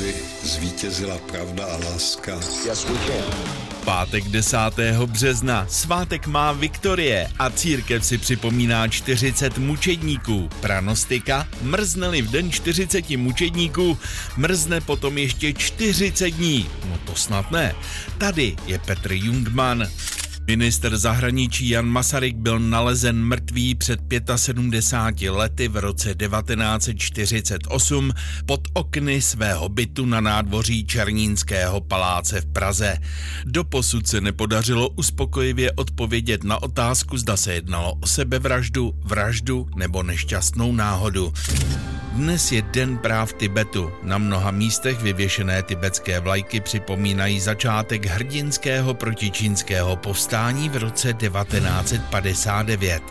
aby 0.00 0.14
zvítězila 0.42 1.18
pravda 1.18 1.64
a 1.64 1.76
láska. 1.76 2.34
Yes, 2.66 2.84
we 2.84 2.94
can. 2.94 3.34
Pátek 3.84 4.24
10. 4.28 4.56
března, 5.06 5.66
svátek 5.68 6.26
má 6.26 6.52
Viktorie 6.52 7.28
a 7.38 7.50
církev 7.50 8.04
si 8.04 8.18
připomíná 8.18 8.88
40 8.88 9.58
mučedníků. 9.58 10.48
Pranostika, 10.60 11.48
mrzneli 11.62 12.22
v 12.22 12.30
den 12.30 12.50
40 12.50 13.10
mučedníků, 13.10 13.98
mrzne 14.36 14.80
potom 14.80 15.18
ještě 15.18 15.52
40 15.52 16.30
dní. 16.30 16.70
No 16.90 16.98
to 17.06 17.14
snad 17.14 17.50
ne. 17.50 17.74
Tady 18.18 18.56
je 18.66 18.78
Petr 18.78 19.12
Jungmann. 19.12 19.88
Minister 20.50 20.96
zahraničí 20.96 21.68
Jan 21.68 21.86
Masaryk 21.86 22.36
byl 22.36 22.58
nalezen 22.58 23.24
mrtvý 23.24 23.74
před 23.74 24.00
75 24.36 25.30
lety 25.30 25.68
v 25.68 25.76
roce 25.76 26.14
1948 26.14 28.12
pod 28.46 28.60
okny 28.72 29.22
svého 29.22 29.68
bytu 29.68 30.06
na 30.06 30.20
nádvoří 30.20 30.86
Černínského 30.86 31.80
paláce 31.80 32.40
v 32.40 32.46
Praze. 32.46 32.98
Doposud 33.44 34.06
se 34.06 34.20
nepodařilo 34.20 34.88
uspokojivě 34.88 35.72
odpovědět 35.72 36.44
na 36.44 36.62
otázku, 36.62 37.18
zda 37.18 37.36
se 37.36 37.54
jednalo 37.54 37.94
o 38.00 38.06
sebevraždu, 38.06 38.94
vraždu 39.04 39.68
nebo 39.76 40.02
nešťastnou 40.02 40.72
náhodu. 40.72 41.32
Dnes 42.10 42.52
je 42.52 42.62
Den 42.62 42.98
práv 42.98 43.32
Tibetu. 43.32 43.92
Na 44.02 44.18
mnoha 44.18 44.50
místech 44.50 45.02
vyvěšené 45.02 45.62
tibetské 45.62 46.20
vlajky 46.20 46.60
připomínají 46.60 47.40
začátek 47.40 48.06
hrdinského 48.06 48.94
protičínského 48.94 49.96
povstání 49.96 50.68
v 50.68 50.76
roce 50.76 51.12
1959. 51.12 53.02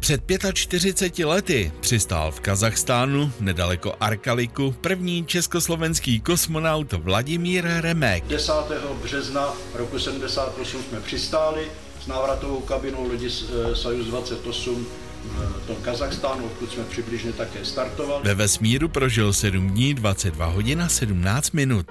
Před 0.00 0.22
45 0.52 1.26
lety 1.26 1.72
přistál 1.80 2.30
v 2.30 2.40
Kazachstánu, 2.40 3.32
nedaleko 3.40 3.94
Arkaliku, 4.00 4.74
první 4.80 5.24
československý 5.26 6.20
kosmonaut 6.20 6.92
Vladimír 6.92 7.64
Remek. 7.80 8.24
10. 8.26 8.52
března 9.02 9.52
roku 9.74 9.98
78 9.98 10.82
jsme 10.82 11.00
přistáli 11.00 11.66
s 12.04 12.06
návratovou 12.06 12.60
kabinou 12.60 13.08
lodi 13.08 13.28
eh, 13.28 13.76
Sajus 13.76 14.06
28 14.06 14.86
v 15.08 15.11
tom 15.66 15.76
Kazachstánu, 15.76 16.44
odkud 16.44 16.72
jsme 16.72 16.84
přibližně 16.84 17.32
také 17.32 17.64
startovali. 17.64 18.24
Ve 18.24 18.34
vesmíru 18.34 18.88
prožil 18.88 19.32
7 19.32 19.70
dní, 19.70 19.94
22 19.94 20.46
hodin 20.46 20.82
a 20.82 20.88
17 20.88 21.50
minut. 21.50 21.86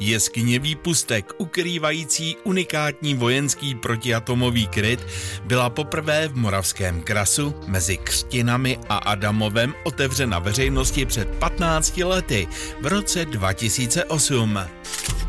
Jeskyně 0.00 0.58
výpustek, 0.58 1.32
ukrývající 1.38 2.36
unikátní 2.44 3.14
vojenský 3.14 3.74
protiatomový 3.74 4.66
kryt, 4.66 5.06
byla 5.44 5.70
poprvé 5.70 6.28
v 6.28 6.36
Moravském 6.36 7.02
krasu 7.02 7.54
mezi 7.66 7.96
Křtinami 7.96 8.78
a 8.88 8.96
Adamovem 8.96 9.74
otevřena 9.84 10.38
veřejnosti 10.38 11.06
před 11.06 11.28
15 11.28 11.96
lety 11.96 12.48
v 12.80 12.86
roce 12.86 13.24
2008. 13.24 14.58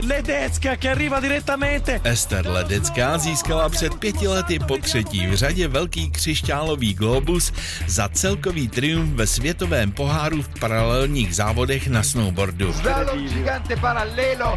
Ledecká, 0.08 0.76
che 0.76 0.90
arriva 0.90 1.20
direttamente. 1.20 2.02
Ester 2.04 2.48
Ledecká 2.48 3.18
získala 3.18 3.70
před 3.70 3.96
pěti 3.96 4.28
lety 4.28 4.60
po 4.60 4.78
třetí 4.78 5.28
v 5.28 5.36
řadě 5.36 5.68
velký 5.68 6.10
křišťálový 6.10 6.94
globus 6.94 7.54
za 7.88 8.10
celkový 8.10 8.68
triumf 8.68 9.14
ve 9.14 9.28
světovém 9.28 9.92
poháru 9.92 10.42
v 10.42 10.60
paralelních 10.60 11.36
závodech 11.36 11.88
na 11.88 12.04
snowboardu. 12.04 12.74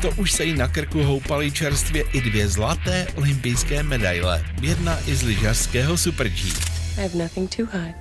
To 0.02 0.10
už 0.16 0.32
se 0.32 0.44
jí 0.44 0.54
na 0.54 0.68
krku 0.68 1.02
houpaly 1.02 1.50
čerstvě 1.50 2.04
i 2.12 2.20
dvě 2.20 2.48
zlaté 2.48 3.06
olympijské 3.14 3.82
medaile. 3.82 4.44
Jedna 4.60 4.98
i 5.06 5.16
z 5.16 5.22
lyžařského 5.22 5.98
Super 5.98 6.28
G. 6.28 6.79
I 6.98 7.02
have 7.02 7.14
nothing 7.14 7.56
to 7.56 7.66
hide. 7.66 7.94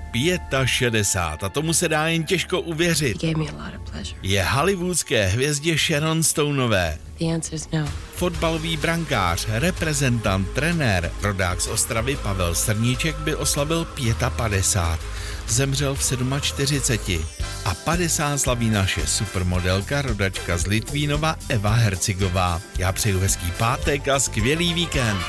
65 0.65 1.43
a 1.43 1.49
tomu 1.49 1.73
se 1.73 1.89
dá 1.89 2.07
jen 2.07 2.23
těžko 2.23 2.61
uvěřit. 2.61 3.17
Je 4.21 4.43
hollywoodské 4.43 5.27
hvězdě 5.27 5.77
Sharon 5.77 6.23
Stoneové. 6.23 6.97
The 7.19 7.25
answer 7.25 7.53
is 7.55 7.67
no. 7.73 7.85
Fotbalový 8.15 8.77
brankář, 8.77 9.45
reprezentant, 9.49 10.49
trenér, 10.49 11.11
rodák 11.21 11.61
z 11.61 11.67
Ostravy 11.67 12.15
Pavel 12.15 12.55
Srníček 12.55 13.15
by 13.17 13.35
oslavil 13.35 13.87
55. 14.37 14.99
Zemřel 15.47 15.95
v 15.95 16.15
47. 16.41 17.25
A 17.65 17.73
50 17.73 18.37
slaví 18.37 18.69
naše 18.69 19.07
supermodelka, 19.07 20.01
rodačka 20.01 20.57
z 20.57 20.67
Litvínova 20.67 21.35
Eva 21.49 21.73
Hercigová. 21.73 22.61
Já 22.77 22.91
přeju 22.91 23.19
hezký 23.19 23.51
pátek 23.57 24.07
a 24.07 24.19
skvělý 24.19 24.73
víkend. 24.73 25.19